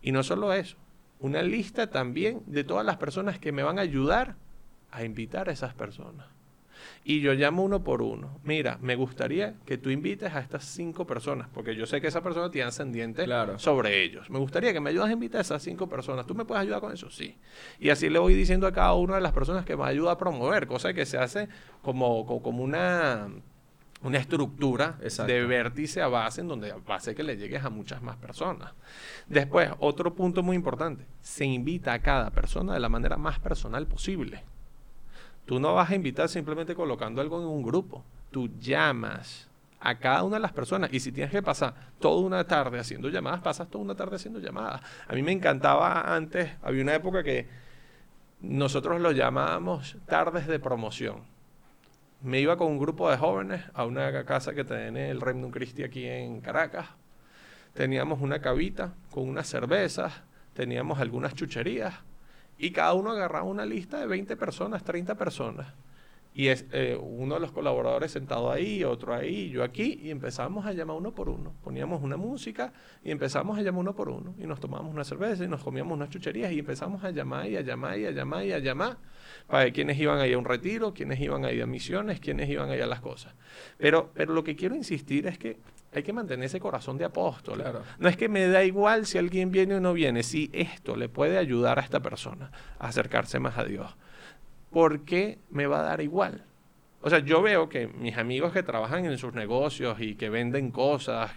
[0.00, 0.78] Y no solo eso,
[1.18, 4.36] una lista también de todas las personas que me van a ayudar
[4.92, 6.33] a invitar a esas personas
[7.04, 8.38] y yo llamo uno por uno.
[8.44, 12.22] Mira, me gustaría que tú invites a estas cinco personas, porque yo sé que esa
[12.22, 14.30] persona tiene ascendiente sobre ellos.
[14.30, 16.26] Me gustaría que me ayudes a invitar a esas cinco personas.
[16.26, 17.10] ¿Tú me puedes ayudar con eso?
[17.10, 17.36] Sí.
[17.78, 20.18] Y así le voy diciendo a cada una de las personas que me ayuda a
[20.18, 21.48] promover, cosa que se hace
[21.82, 23.28] como, como una
[24.04, 28.16] una estructura de vértice a base en donde hace que le llegues a muchas más
[28.16, 28.72] personas.
[29.26, 33.86] Después, otro punto muy importante, se invita a cada persona de la manera más personal
[33.86, 34.44] posible.
[35.46, 38.04] Tú no vas a invitar simplemente colocando algo en un grupo.
[38.30, 39.48] Tú llamas
[39.84, 40.92] a cada una de las personas.
[40.92, 44.40] Y si tienes que pasar toda una tarde haciendo llamadas, pasas toda una tarde haciendo
[44.40, 44.80] llamadas.
[45.06, 47.46] A mí me encantaba antes, había una época que
[48.40, 51.22] nosotros lo llamábamos tardes de promoción.
[52.22, 55.82] Me iba con un grupo de jóvenes a una casa que tiene el Reino Christi
[55.82, 56.88] aquí en Caracas.
[57.74, 60.22] Teníamos una cabita con unas cervezas,
[60.54, 61.94] teníamos algunas chucherías
[62.58, 65.74] y cada uno agarraba una lista de 20 personas, 30 personas.
[66.36, 70.66] Y es eh, uno de los colaboradores sentado ahí, otro ahí, yo aquí, y empezamos
[70.66, 71.54] a llamar uno por uno.
[71.62, 72.72] Poníamos una música
[73.04, 74.34] y empezamos a llamar uno por uno.
[74.40, 77.56] Y nos tomábamos una cerveza y nos comíamos unas chucherías y empezamos a llamar y
[77.56, 78.96] a llamar y a llamar y a llamar
[79.46, 82.68] para ver quiénes iban ahí a un retiro, quiénes iban ahí a misiones, quiénes iban
[82.68, 83.32] ahí a las cosas.
[83.78, 85.58] Pero, pero lo que quiero insistir es que
[85.98, 87.62] hay que mantener ese corazón de apóstol.
[87.98, 91.08] No es que me da igual si alguien viene o no viene, si esto le
[91.08, 93.94] puede ayudar a esta persona a acercarse más a Dios.
[94.70, 96.44] ¿Por qué me va a dar igual?
[97.00, 100.70] O sea, yo veo que mis amigos que trabajan en sus negocios y que venden
[100.70, 101.30] cosas,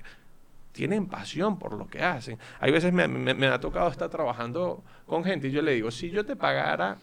[0.72, 2.39] tienen pasión por lo que hacen.
[2.60, 6.10] Hay veces me, me ha tocado estar trabajando con gente y yo le digo, si
[6.10, 6.98] yo te pagara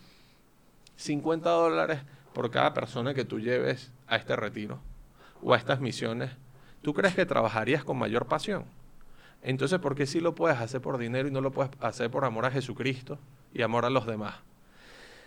[0.97, 2.01] 50 dólares
[2.33, 4.81] por cada persona que tú lleves a este retiro
[5.43, 6.31] o a estas misiones,
[6.85, 8.65] ¿tú crees que trabajarías con mayor pasión?
[9.43, 12.25] Entonces, ¿por qué sí lo puedes hacer por dinero y no lo puedes hacer por
[12.25, 13.19] amor a Jesucristo
[13.53, 14.37] y amor a los demás?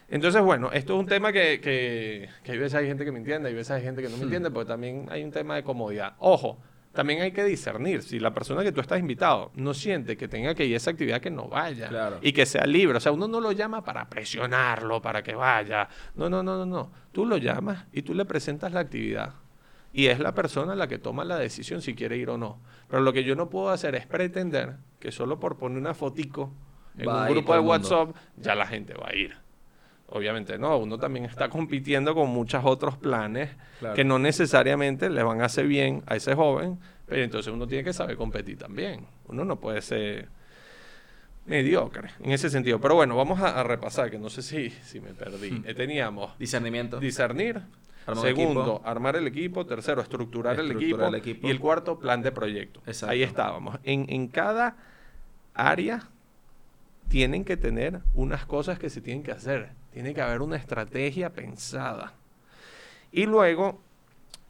[0.07, 3.19] Entonces, bueno, esto es un tema que, que, que hay veces hay gente que me
[3.19, 4.23] entiende, hay veces hay gente que no me hmm.
[4.23, 6.13] entiende, porque también hay un tema de comodidad.
[6.19, 6.59] Ojo,
[6.93, 8.01] también hay que discernir.
[8.03, 10.91] Si la persona que tú estás invitado no siente que tenga que ir a esa
[10.91, 12.19] actividad, que no vaya.
[12.21, 12.97] Y que sea libre.
[12.97, 15.89] O sea, uno no lo llama para presionarlo, para que vaya.
[16.15, 16.91] No, no, no, no, no.
[17.11, 19.33] Tú lo llamas y tú le presentas la actividad
[19.93, 22.59] y es la persona la que toma la decisión si quiere ir o no.
[22.89, 26.51] Pero lo que yo no puedo hacer es pretender que solo por poner una fotico
[26.97, 29.35] en un grupo de WhatsApp ya la gente va a ir.
[30.09, 33.49] Obviamente no, uno también está compitiendo con muchos otros planes
[33.93, 37.83] que no necesariamente le van a hacer bien a ese joven, pero entonces uno tiene
[37.83, 39.05] que saber competir también.
[39.27, 40.29] Uno no puede ser
[41.47, 42.79] mediocre en ese sentido.
[42.79, 45.51] Pero bueno, vamos a, repasar, que no sé si, si me perdí.
[45.51, 45.63] Hmm.
[45.65, 46.99] Eh, teníamos discernimiento.
[46.99, 47.61] Discernir,
[48.15, 49.65] Segundo, armar el equipo.
[49.65, 51.09] Tercero, estructurar, el, equipo,
[51.47, 52.81] Y el cuarto, plan de proyecto.
[53.07, 53.79] Ahí estábamos.
[53.83, 54.77] En, en cada
[55.53, 56.07] área
[57.09, 59.71] tienen que tener unas cosas que se tienen que hacer.
[59.91, 62.13] Tiene que haber una estrategia pensada.
[63.11, 63.81] Y luego,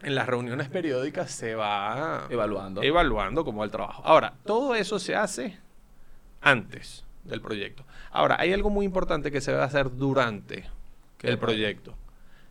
[0.03, 4.03] en las reuniones periódicas se va evaluando, evaluando cómo va el trabajo.
[4.05, 5.57] Ahora, todo eso se hace
[6.41, 7.83] antes del proyecto.
[8.11, 10.65] Ahora, hay algo muy importante que se va a hacer durante
[11.23, 11.95] el proyecto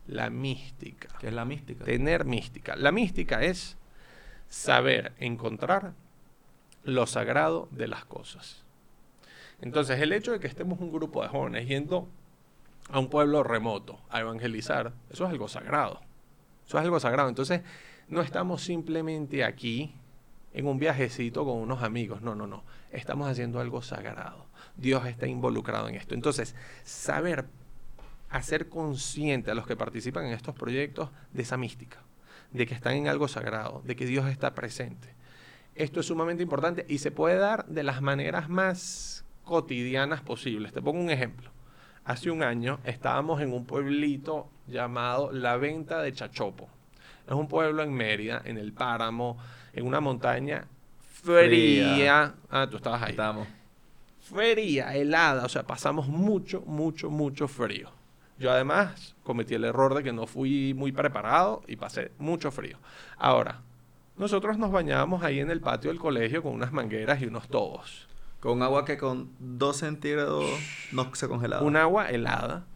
[0.07, 1.09] la mística.
[1.19, 1.85] ¿Qué es la mística?
[1.85, 2.77] Tener mística.
[2.77, 3.77] La mística es
[4.49, 5.95] saber encontrar
[6.85, 8.65] lo sagrado de las cosas.
[9.61, 12.09] Entonces, el hecho de que estemos un grupo de jóvenes yendo
[12.91, 16.01] a un pueblo remoto a evangelizar, eso es algo sagrado.
[16.67, 17.29] Eso es algo sagrado.
[17.29, 17.63] Entonces,
[18.09, 19.93] no estamos simplemente aquí
[20.53, 22.23] en un viajecito con unos amigos.
[22.23, 22.65] No, no, no.
[22.93, 24.47] Estamos haciendo algo sagrado.
[24.77, 26.15] Dios está involucrado en esto.
[26.15, 27.47] Entonces, saber
[28.37, 31.99] hacer consciente a los que participan en estos proyectos de esa mística,
[32.53, 35.15] de que están en algo sagrado, de que Dios está presente.
[35.75, 40.73] Esto es sumamente importante y se puede dar de las maneras más cotidianas posibles.
[40.73, 41.51] Te pongo un ejemplo.
[42.05, 46.69] Hace un año estábamos en un pueblito llamado La Venta de Chachopo.
[47.27, 49.37] Es un pueblo en Mérida, en el páramo,
[49.73, 50.67] en una montaña
[51.23, 51.89] fría.
[51.95, 52.35] Fría.
[52.51, 53.11] Ah, tú estabas ahí.
[53.11, 53.49] Estamos.
[54.21, 57.96] Fría, helada, o sea, pasamos mucho, mucho, mucho frío.
[58.39, 62.79] Yo además cometí el error de que no fui muy preparado y pasé mucho frío.
[63.17, 63.63] Ahora,
[64.17, 68.09] nosotros nos bañábamos ahí en el patio del colegio con unas mangueras y unos tobos.
[68.41, 70.45] Con agua que con 2 centígrados
[70.93, 71.63] no se congelaba.
[71.63, 72.67] un agua helada.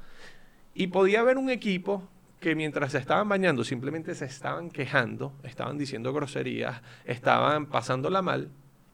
[0.74, 2.02] Y podía haber un equipo
[2.40, 8.48] que mientras se estaban bañando simplemente se estaban quejando, estaban diciendo groserías, estaban pasándola mal.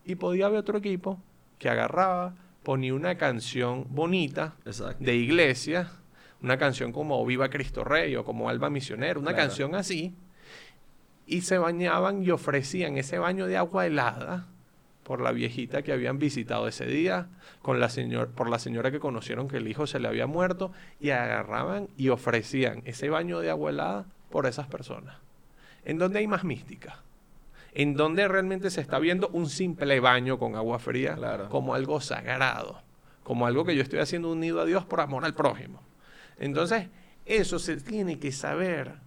[0.05, 1.21] Y podía haber otro equipo
[1.59, 5.03] que agarraba, ponía una canción bonita Exacto.
[5.05, 5.91] de iglesia,
[6.43, 9.49] una canción como Viva Cristo Rey o como Alba Misionero, una Claro.
[9.49, 10.15] canción así,
[11.27, 14.47] y se bañaban y ofrecían ese baño de agua helada
[15.03, 17.29] por la viejita que habían visitado ese día,
[17.63, 20.73] con la señor, por la señora que conocieron que el hijo se le había muerto,
[21.01, 25.17] y agarraban y ofrecían ese baño de agua helada por esas personas.
[25.85, 27.03] ¿En dónde hay más mística?
[27.73, 31.49] En donde realmente se está viendo un simple baño con agua fría Claro.
[31.51, 32.81] como algo sagrado,
[33.23, 35.81] como algo que yo estoy haciendo unido a Dios por amor al prójimo.
[36.39, 36.89] Entonces,
[37.25, 39.07] eso se tiene que saber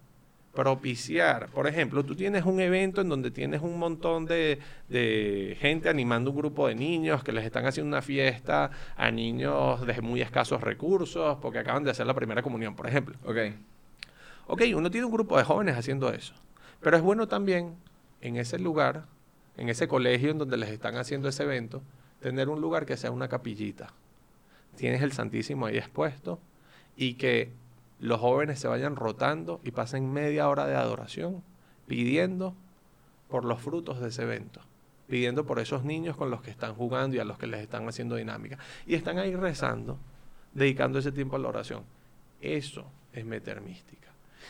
[0.52, 1.48] propiciar.
[1.50, 6.30] Por ejemplo, tú tienes un evento en donde tienes un montón de, de gente animando
[6.30, 10.60] un grupo de niños que les están haciendo una fiesta a niños de muy escasos
[10.60, 13.16] recursos porque acaban de hacer la primera comunión, por ejemplo.
[13.24, 13.36] Ok.
[14.48, 16.34] Ok, uno tiene un grupo de jóvenes haciendo eso.
[16.80, 17.76] Pero es bueno también
[18.20, 19.04] en ese lugar,
[19.56, 21.82] en ese colegio en donde les están haciendo ese evento,
[22.20, 23.92] tener un lugar que sea una capillita.
[24.76, 26.40] Tienes el Santísimo ahí expuesto
[26.96, 27.52] y que
[27.98, 31.42] los jóvenes se vayan rotando y pasen media hora de adoración
[31.86, 32.54] pidiendo
[33.28, 34.60] por los frutos de ese evento,
[35.08, 37.88] pidiendo por esos niños con los que están jugando y a los que les están
[37.88, 38.58] haciendo dinámica.
[38.86, 39.98] Y están ahí rezando,
[40.54, 41.84] dedicando ese tiempo a la oración.
[42.40, 44.08] Eso es meter mística.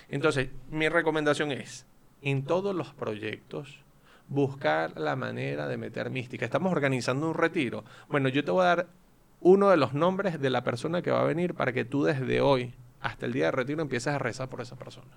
[0.09, 1.87] Entonces, mi recomendación es,
[2.23, 3.81] en todos los proyectos,
[4.29, 6.45] buscar la manera de meter mística.
[6.45, 7.85] Estamos organizando un retiro.
[8.09, 8.87] Bueno, yo te voy a dar
[9.41, 12.41] uno de los nombres de la persona que va a venir para que tú desde
[12.41, 15.11] hoy hasta el día de retiro empieces a rezar por esa persona.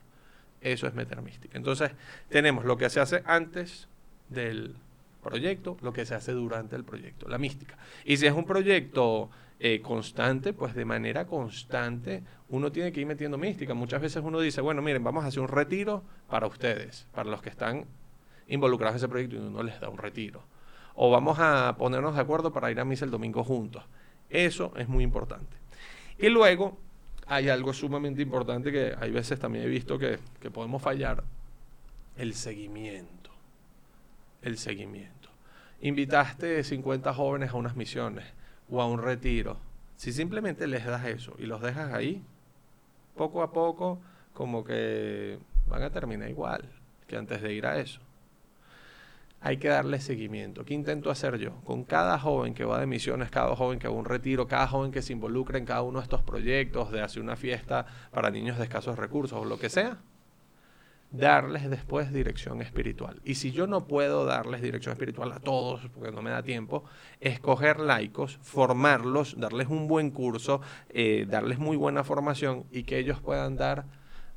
[0.62, 1.57] Eso es meter mística.
[1.57, 1.91] Entonces,
[2.29, 3.89] tenemos lo que se hace antes
[4.29, 4.75] del
[5.21, 7.77] proyecto, lo que se hace durante el proyecto, la mística.
[8.05, 13.07] Y si es un proyecto eh, constante, pues de manera constante uno tiene que ir
[13.07, 13.73] metiendo mística.
[13.73, 17.41] Muchas veces uno dice, bueno, miren, vamos a hacer un retiro para ustedes, para los
[17.41, 17.86] que están
[18.47, 20.43] involucrados en ese proyecto y uno les da un retiro.
[20.95, 23.83] O vamos a ponernos de acuerdo para ir a misa el domingo juntos.
[24.34, 25.56] Eso es muy importante.
[26.17, 26.78] Y luego
[27.28, 31.24] hay algo sumamente importante que hay veces también he visto que, que podemos fallar,
[32.17, 33.30] el seguimiento.
[34.41, 35.30] El seguimiento.
[35.82, 38.26] Invitaste 50 jóvenes a unas misiones
[38.69, 39.58] o a un retiro.
[39.98, 42.24] Si simplemente les das eso y los dejas ahí,
[43.15, 44.02] poco a poco
[44.34, 46.67] como que van a terminar igual
[47.08, 48.02] que antes de ir a eso.
[49.45, 50.63] Hay que darle seguimiento.
[50.63, 51.56] ¿Qué intento hacer yo?
[51.65, 54.91] Con cada joven que va de misiones, cada joven que va un retiro, cada joven
[54.91, 58.58] que se involucra en cada uno de estos proyectos, de hacer una fiesta para niños
[58.58, 59.97] de escasos recursos o lo que sea,
[61.12, 63.19] darles después dirección espiritual.
[63.25, 66.86] Y si yo no puedo darles dirección espiritual a todos, porque no me da tiempo,
[67.19, 73.19] escoger laicos, formarlos, darles un buen curso, eh, darles muy buena formación y que ellos
[73.19, 73.88] puedan dar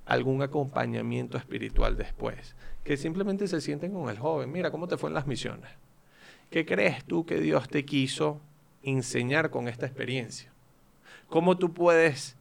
[0.07, 2.55] algún acompañamiento espiritual después.
[2.85, 4.51] Que simplemente se sienten con el joven.
[4.51, 5.71] Mira, ¿cómo te fue en las misiones?
[6.51, 8.40] ¿Qué crees tú que Dios te quiso
[8.83, 10.53] enseñar con esta experiencia?
[11.29, 12.37] ¿Cómo tú puedes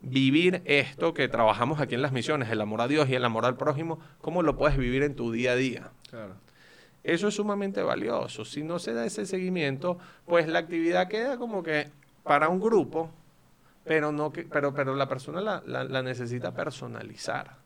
[0.00, 3.44] vivir esto que trabajamos aquí en las misiones, el amor a Dios y el amor
[3.44, 5.90] al prójimo, cómo lo puedes vivir en tu día a día?
[6.08, 6.36] Claro.
[7.02, 8.44] Eso es sumamente valioso.
[8.44, 11.88] Si no se da ese seguimiento, pues la actividad queda como que
[12.22, 13.10] para un grupo,
[13.88, 17.56] pero, no que, pero, pero la persona la, la- la necesita personalizar.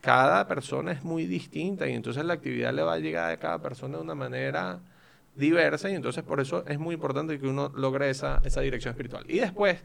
[0.00, 3.58] Cada persona es muy distinta y entonces la actividad le va a llegar a cada
[3.60, 4.80] persona de una manera
[5.34, 9.24] diversa y entonces por eso es muy importante que uno logre esa, esa dirección espiritual.
[9.28, 9.78] Y después,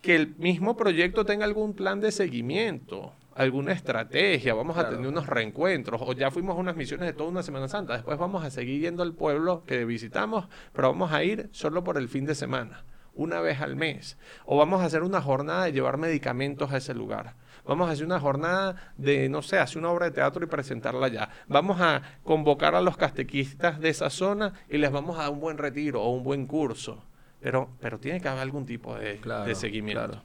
[0.00, 5.26] que el mismo proyecto tenga algún plan de seguimiento, alguna estrategia, vamos a tener unos
[5.26, 8.50] reencuentros, o ya fuimos a unas misiones de toda una Semana Santa, después vamos a
[8.50, 12.34] seguir yendo al pueblo que visitamos, pero vamos a ir solo por el fin de
[12.34, 16.78] semana, una vez al mes, o vamos a hacer una jornada de llevar medicamentos a
[16.78, 17.34] ese lugar.
[17.64, 21.06] Vamos a hacer una jornada de, no sé, hacer una obra de teatro y presentarla
[21.06, 21.28] allá.
[21.46, 25.40] Vamos a convocar a los catequistas de esa zona y les vamos a dar un
[25.40, 27.04] buen retiro o un buen curso.
[27.40, 30.02] Pero, pero tiene que haber algún tipo de, Claro, de seguimiento.
[30.04, 30.22] claro.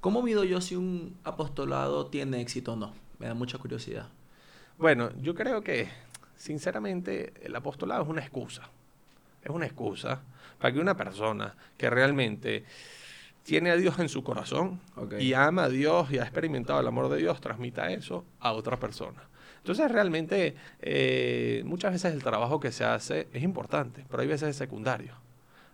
[0.00, 2.92] ¿Cómo mido yo si un apostolado tiene éxito o no?
[3.18, 4.08] Me da mucha curiosidad.
[4.78, 5.88] Bueno, yo creo que,
[6.36, 8.68] sinceramente, el apostolado es una excusa.
[9.42, 10.22] Es una excusa
[10.58, 12.64] para que una persona que realmente
[13.42, 14.80] tiene a Dios en su corazón
[15.18, 18.78] y ama a Dios y ha experimentado el amor de Dios, transmita eso a otra
[18.78, 19.22] persona.
[19.58, 24.48] Entonces realmente eh, muchas veces el trabajo que se hace es importante, pero hay veces
[24.50, 25.12] es secundario.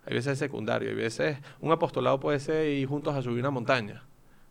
[0.04, 3.50] Hay veces es secundario, hay veces un apostolado puede ser ir juntos a subir una
[3.50, 4.02] montaña,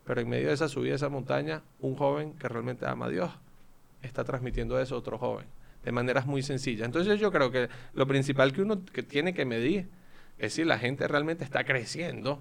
[0.05, 3.09] pero en medio de esa subida de esa montaña, un joven que realmente ama a
[3.09, 3.31] Dios
[4.01, 5.45] está transmitiendo eso a otro joven
[5.83, 6.85] de maneras muy sencillas.
[6.85, 9.89] Entonces yo creo que lo principal que uno que tiene que medir
[10.41, 12.39] es si la gente realmente está creciendo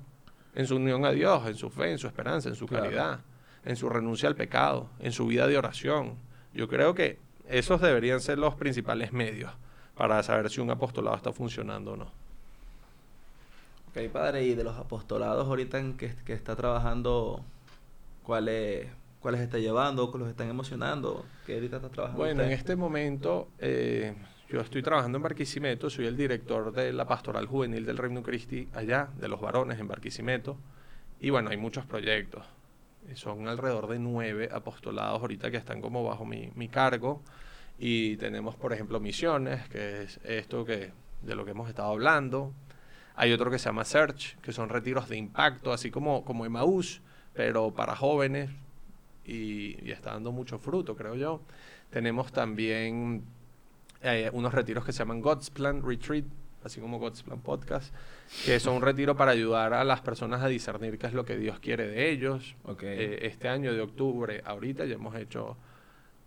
[0.54, 2.84] en su unión a Dios, en su fe, en su esperanza, en su Claro.
[2.84, 3.20] caridad,
[3.64, 6.14] en su renuncia al pecado, en su vida de oración.
[6.54, 9.52] Yo creo que esos deberían ser los principales medios
[9.94, 12.12] para saber si un apostolado está funcionando o no.
[13.90, 17.44] Ok, padre, y de los apostolados ahorita en que, que está trabajando,
[18.22, 18.86] ¿cuáles,
[19.20, 20.10] ¿cuáles está llevando?
[20.10, 21.24] ¿Cuáles están emocionando?
[21.46, 22.18] ¿Qué ahorita está trabajando?
[22.18, 22.58] Bueno, en usted?
[22.58, 24.14] este momento eh,
[24.48, 28.68] yo estoy trabajando en Barquisimeto, soy el director de la pastoral juvenil del Reino Christi
[28.74, 30.56] allá, de los varones en Barquisimeto.
[31.20, 32.44] Y bueno, hay muchos proyectos.
[33.08, 37.22] Eh, Son alrededor de nueve apostolados ahorita que están como bajo mi, mi cargo.
[37.78, 42.52] Y tenemos, por ejemplo, misiones, que es esto que, de lo que hemos estado hablando.
[43.16, 47.00] Hay otro que se llama Search, que son retiros de impacto, así como, como Emaús,
[47.32, 48.50] pero para jóvenes.
[49.30, 51.40] Y, y está dando mucho fruto, creo yo.
[51.90, 53.22] Tenemos también
[54.02, 56.24] eh, unos retiros que se llaman God's Plan Retreat,
[56.64, 57.94] así como God's Plan Podcast,
[58.44, 61.36] que son un retiro para ayudar a las personas a discernir qué es lo que
[61.36, 62.54] Dios quiere de ellos.
[62.82, 65.56] Eh, este año de octubre, ahorita ya hemos hecho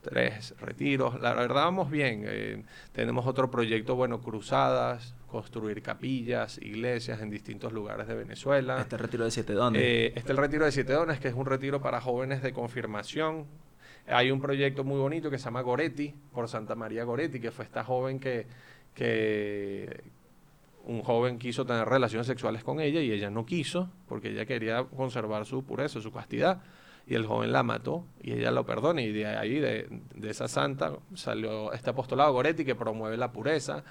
[0.02, 1.20] tres retiros.
[1.22, 2.24] La verdad vamos bien.
[2.26, 8.80] eh, tenemos otro proyecto, bueno, cruzadas, construir capillas, iglesias en distintos lugares de Venezuela.
[8.80, 9.82] Este retiro de siete dones.
[9.82, 13.48] Eh, está el retiro de Siete Dones, que es un retiro para jóvenes de confirmación.
[14.06, 17.66] Hay un proyecto muy bonito que se llama Goretti, por Santa María Goretti, que fue
[17.66, 18.46] esta joven que,
[18.94, 20.04] que
[20.86, 24.84] un joven quiso tener relaciones sexuales con ella y ella no quiso, porque ella quería
[24.84, 26.62] conservar su pureza, su castidad.
[27.08, 29.02] Y el joven la mató y ella lo perdona.
[29.02, 33.84] Y de ahí, de, de esa santa, salió este apostolado Goretti que promueve la pureza.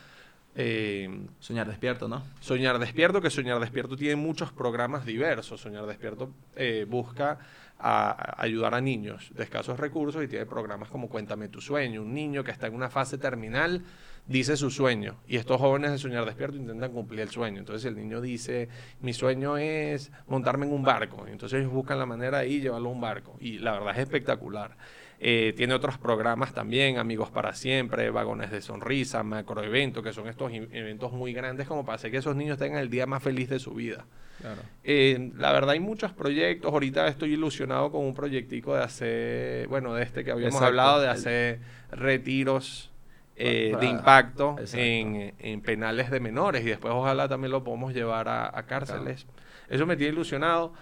[0.54, 1.08] Eh,
[1.40, 2.22] Soñar despierto, ¿no?
[2.40, 5.60] Soñar Despierto, que Soñar Despierto tiene muchos programas diversos.
[5.60, 7.38] Soñar Despierto eh, busca
[7.78, 12.02] a- a ayudar a niños de escasos recursos y tiene programas como Cuéntame tu sueño.
[12.02, 13.82] Un niño que está en una fase terminal
[14.26, 17.58] dice su sueño y estos jóvenes de Soñar Despierto intentan cumplir el sueño.
[17.58, 18.68] Entonces el niño dice,
[19.00, 21.24] mi sueño es montarme en un barco.
[21.26, 23.36] Y entonces ellos buscan la manera de ir y llevarlo a un barco.
[23.40, 24.76] Y la verdad es espectacular.
[25.24, 30.50] Eh, tiene otros programas también, Amigos para Siempre, Vagones de Sonrisa, Macroeventos, que son estos
[30.52, 33.60] eventos muy grandes como para hacer que esos niños tengan el día más feliz de
[33.60, 34.04] su vida.
[34.40, 34.62] Claro.
[34.82, 39.94] Eh, la verdad hay muchos proyectos, ahorita estoy ilusionado con un proyectico de hacer, bueno,
[39.94, 41.60] de este que habíamos Exacto, hablado, de hacer
[41.92, 42.90] retiros
[43.36, 48.26] eh, de impacto en, en penales de menores y después ojalá también lo podamos llevar
[48.26, 49.26] a, a cárceles.
[49.68, 50.72] Eso me tiene ilusionado.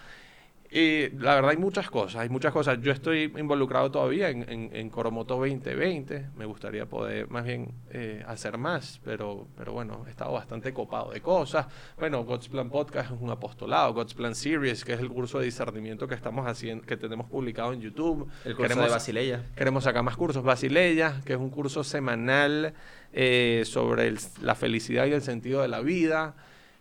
[0.73, 2.79] Y la verdad hay muchas cosas, hay muchas cosas.
[2.81, 6.27] Yo estoy involucrado todavía en, en, en Coromoto 2020.
[6.37, 11.11] Me gustaría poder más bien eh, hacer más, pero, pero bueno, he estado bastante copado
[11.11, 11.67] de cosas.
[11.99, 15.45] Bueno, God's Plan Podcast es un apostolado, God's Plan Series, que es el curso de
[15.45, 18.29] discernimiento que estamos haciendo, que tenemos publicado en YouTube.
[18.45, 19.43] El curso Queremos- de Basileia.
[19.57, 20.41] Queremos sacar más cursos.
[20.41, 22.73] Basileia, que es un curso semanal
[23.11, 26.33] eh, sobre el- la felicidad y el sentido de la vida.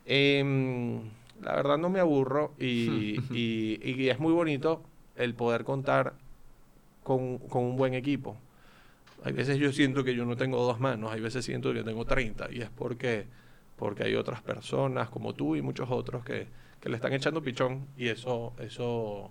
[0.07, 1.11] Em,
[1.43, 4.83] la verdad no me aburro y, y- y es muy bonito
[5.17, 6.15] el poder contar
[7.03, 8.37] con, con un buen equipo.
[9.25, 12.05] Hay veces yo siento que yo no tengo dos manos, hay veces siento que tengo
[12.07, 13.27] 30 y es porque,
[13.77, 16.47] porque hay otras personas como tú y muchos otros que,
[16.81, 19.31] que le están echando pichón y eso, eso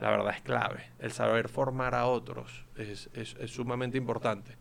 [0.00, 0.84] la verdad es clave.
[1.00, 4.56] El saber formar a otros es, es- es sumamente importante.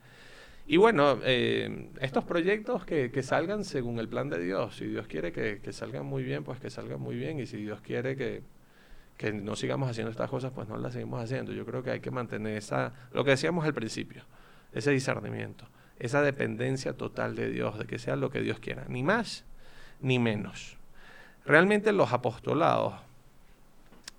[0.71, 4.75] Y bueno, eh, estos proyectos que, que salgan según el plan de Dios.
[4.75, 7.39] Si Dios quiere que, que salgan muy bien, pues que salgan muy bien.
[7.39, 8.43] Y si Dios quiere que,
[9.17, 11.53] que no sigamos haciendo estas cosas, pues no las seguimos haciendo.
[11.53, 14.21] Yo creo que hay que mantener esa, lo que decíamos al principio,
[14.71, 15.65] ese discernimiento,
[15.97, 19.45] esa dependencia total de Dios, de que sea lo que Dios quiera, ni más
[20.01, 20.77] ni menos.
[21.45, 22.93] Realmente los apostolados,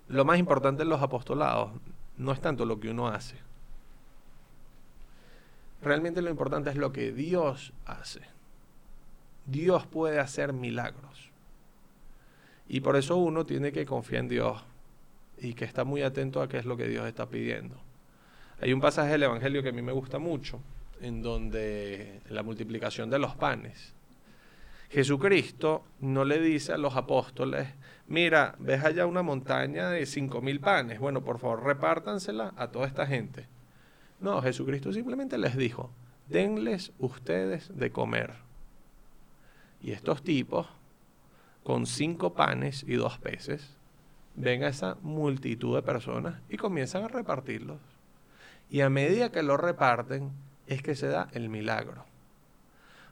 [0.09, 1.71] lo más importante en los apostolados
[2.17, 3.37] no es tanto lo que uno hace.
[5.81, 8.21] Realmente lo importante es lo que Dios hace.
[9.45, 11.29] Dios puede hacer milagros.
[12.67, 14.63] Y por eso uno tiene que confiar en Dios
[15.37, 17.75] y que está muy atento a qué es lo que Dios está pidiendo.
[18.61, 20.59] Hay un pasaje del Evangelio que a mí me gusta mucho,
[21.01, 23.95] en donde la multiplicación de los panes,
[24.91, 27.69] Jesucristo no le dice a los apóstoles,
[28.07, 32.87] mira, ves allá una montaña de cinco mil panes, bueno, por favor, repártansela a toda
[32.87, 33.47] esta gente.
[34.21, 35.89] No, Jesucristo simplemente les dijo,
[36.29, 38.35] denles ustedes de comer.
[39.81, 40.67] Y estos tipos,
[41.63, 43.75] con cinco panes y dos peces,
[44.35, 47.79] ven a esa multitud de personas y comienzan a repartirlos.
[48.69, 50.31] Y a medida que lo reparten,
[50.67, 52.05] es que se da el milagro.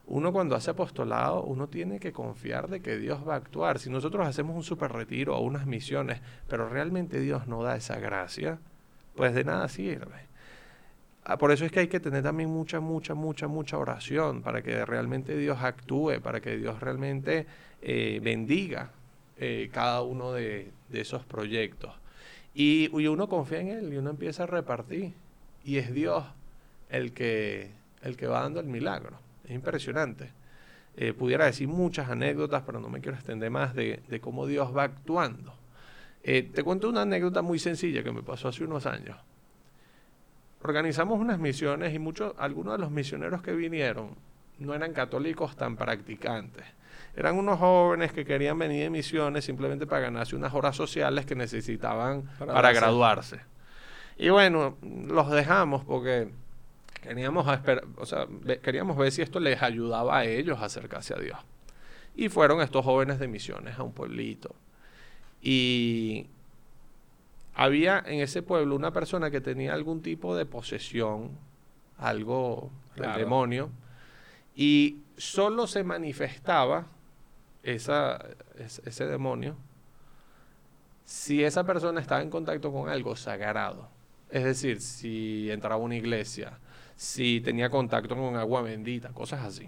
[0.06, 3.80] Uno cuando hace apostolado, uno tiene que confiar de que Dios va a actuar.
[3.80, 8.00] Si nosotros hacemos un super retiro o unas misiones, pero realmente Dios no da esa
[8.00, 8.60] gracia,
[9.16, 10.29] pues de nada sirve.
[11.32, 14.64] Ah, por eso es que hay que tener también mucha, mucha, mucha, mucha oración para
[14.64, 17.46] que realmente Dios actúe, para que Dios realmente
[17.84, 18.90] eh, bendiga
[19.38, 21.94] eh, cada uno de, esos proyectos.
[22.56, 25.14] Y, uno confía en Él y uno empieza a repartir.
[25.64, 26.26] Y es Dios
[26.90, 29.20] el que, el que va dando el milagro.
[29.46, 30.32] Es impresionante.
[30.98, 34.86] Eh, pudiera decir muchas anécdotas, pero no me quiero extender más de, cómo Dios va
[34.86, 35.54] actuando.
[36.24, 39.16] te cuento una anécdota muy sencilla que me pasó hace unos años
[40.62, 44.16] organizamos unas misiones y muchos, algunos de los misioneros que vinieron
[44.60, 46.66] no eran católicos tan practicantes.
[47.16, 51.36] Eran unos jóvenes que querían venir de misiones simplemente para ganarse unas horas sociales que
[51.36, 53.40] necesitaban para, graduarse.
[54.18, 56.30] Y bueno, los dejamos porque
[57.02, 57.48] queríamos,
[57.98, 58.28] o sea,
[58.62, 61.40] queríamos ver si esto les ayudaba a ellos a acercarse a Dios.
[62.16, 64.54] Y fueron estos jóvenes de misiones a un pueblito.
[65.42, 66.28] Y
[67.54, 71.32] había en ese pueblo una persona que tenía algún tipo de posesión,
[71.98, 73.70] algo del demonio,
[74.56, 76.88] y solo se manifestaba
[77.64, 78.26] esa,
[78.58, 79.56] ese demonio
[81.10, 83.90] si esa persona estaba en contacto con algo sagrado.
[84.30, 86.60] Es decir, si entraba a una iglesia,
[86.96, 89.68] si tenía contacto con agua bendita, cosas así.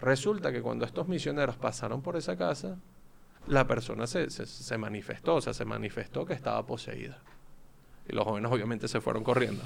[0.00, 2.76] Resulta que cuando estos misioneros pasaron por esa casa,
[3.48, 7.18] la persona se, se, manifestó, o sea, se manifestó que estaba poseída.
[8.08, 9.62] Y los jóvenes obviamente se fueron corriendo.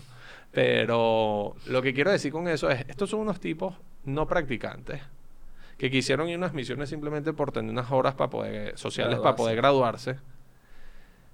[0.51, 3.75] Pero lo que quiero decir con eso es, estos son unos tipos
[4.05, 5.01] no practicantes
[5.79, 9.35] que quisieron ir a unas misiones simplemente por tener unas horas para poder, sociales para
[9.35, 10.19] poder graduarse.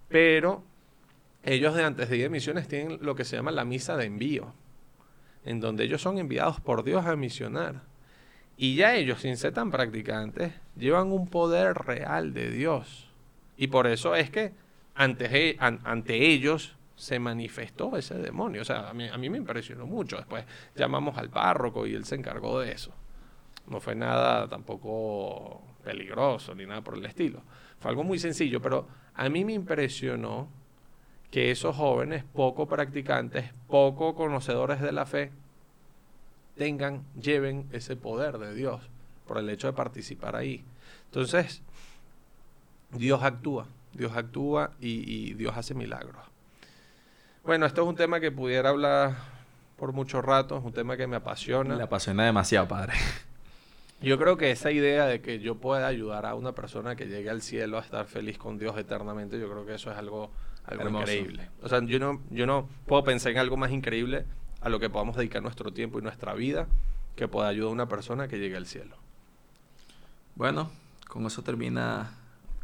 [0.09, 0.65] Pero
[1.43, 4.07] ellos de antes de ir a misiones tienen lo que se llama la misa de
[4.07, 4.55] envío,
[5.45, 7.83] en donde ellos son enviados por Dios a misionar.
[8.61, 13.09] Y ya ellos, sin ser tan practicantes, llevan un poder real de Dios.
[13.57, 14.53] Y por eso es que
[14.97, 15.57] ante,
[16.33, 18.63] ellos se manifestó ese demonio.
[18.63, 20.17] O sea, a mí, a mí me impresionó mucho.
[20.17, 20.45] Después
[20.75, 22.93] llamamos al párroco y él se encargó de eso.
[23.69, 27.43] No fue nada tampoco peligroso ni nada por el estilo.
[27.79, 30.49] Fue algo muy sencillo, pero a mí me impresionó
[31.31, 35.31] que esos jóvenes poco practicantes, poco conocedores de la fe,
[36.59, 38.83] tengan, lleven ese poder de Dios
[39.27, 40.65] por el hecho de participar ahí.
[41.07, 41.63] Entonces,
[42.91, 46.17] Dios actúa, Dios actúa y, Dios hace milagros.
[47.45, 49.17] Bueno, esto es un tema que pudiera hablar
[49.77, 51.77] por mucho rato, es un tema que me apasiona.
[51.77, 52.95] Me apasiona demasiado, padre.
[54.01, 57.31] Yo creo que esa idea de que yo pueda ayudar a una persona que llegue
[57.31, 60.31] al cielo a estar feliz con Dios eternamente, yo creo que eso es algo,
[60.67, 61.49] algo increíble.
[61.63, 64.25] O sea, yo no, yo no puedo pensar en algo más increíble
[64.69, 66.69] a lo que podamos dedicar nuestro tiempo y nuestra vida
[67.17, 68.97] que pueda ayudar a una persona que llegue al cielo.
[70.37, 70.71] Bueno,
[71.09, 72.13] con eso termina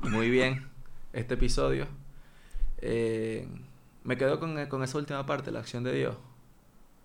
[0.00, 0.68] muy bien
[1.12, 1.86] este episodio.
[2.78, 3.48] Eh,
[4.04, 6.16] me quedo con, esa última parte, la acción de Dios.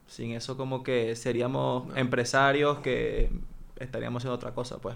[0.08, 3.32] Sin eso como que seríamos empresarios que
[3.78, 4.96] estaríamos haciendo otra cosa, pues.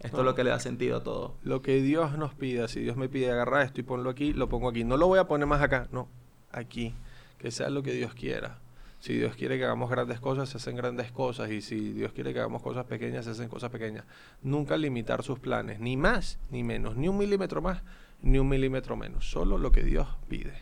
[0.00, 1.34] Esto es lo que le da sentido a todo.
[1.42, 4.50] Lo que Dios nos pida, si Dios me pide agarrar esto y ponlo aquí, lo
[4.50, 4.84] pongo aquí.
[4.84, 6.08] No lo voy a poner más acá, no,
[6.52, 6.92] aquí.
[7.38, 8.58] Que sea lo que Dios quiera.
[9.04, 11.50] Si Dios quiere que hagamos grandes cosas, se hacen grandes cosas.
[11.50, 14.06] Y si Dios quiere que hagamos cosas pequeñas, se hacen cosas pequeñas.
[14.40, 17.82] Nunca limitar sus planes, ni más ni menos, ni un milímetro más,
[18.22, 19.30] ni un milímetro menos.
[19.30, 20.54] Solo lo que Dios pide.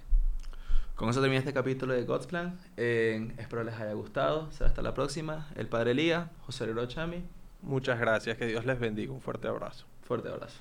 [0.97, 2.59] Con eso termina este capítulo de God's Plan.
[2.77, 4.51] espero les haya gustado.
[4.51, 5.49] Será hasta la próxima.
[5.55, 7.23] El Padre Elías, José Lero Chami.
[7.63, 8.37] Muchas gracias.
[8.39, 9.13] Que Dios les bendiga.
[9.13, 9.87] Un fuerte abrazo.
[10.03, 10.59] Fuerte abrazo.